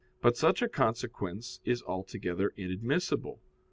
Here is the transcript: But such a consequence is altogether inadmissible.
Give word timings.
But 0.19 0.35
such 0.35 0.63
a 0.63 0.67
consequence 0.67 1.59
is 1.63 1.83
altogether 1.83 2.53
inadmissible. 2.57 3.39